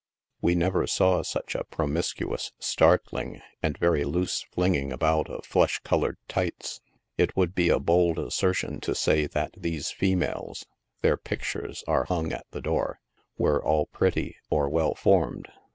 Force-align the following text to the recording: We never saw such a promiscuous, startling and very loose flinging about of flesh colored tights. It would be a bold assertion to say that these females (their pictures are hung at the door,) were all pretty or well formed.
We 0.41 0.55
never 0.55 0.87
saw 0.87 1.21
such 1.21 1.53
a 1.53 1.63
promiscuous, 1.65 2.53
startling 2.57 3.39
and 3.61 3.77
very 3.77 4.03
loose 4.03 4.41
flinging 4.51 4.91
about 4.91 5.29
of 5.29 5.45
flesh 5.45 5.77
colored 5.83 6.17
tights. 6.27 6.81
It 7.19 7.37
would 7.37 7.53
be 7.53 7.69
a 7.69 7.77
bold 7.77 8.17
assertion 8.17 8.81
to 8.81 8.95
say 8.95 9.27
that 9.27 9.53
these 9.55 9.91
females 9.91 10.65
(their 11.03 11.17
pictures 11.17 11.83
are 11.87 12.05
hung 12.05 12.31
at 12.33 12.47
the 12.49 12.61
door,) 12.61 12.99
were 13.37 13.63
all 13.63 13.85
pretty 13.85 14.35
or 14.49 14.67
well 14.69 14.95
formed. 14.95 15.49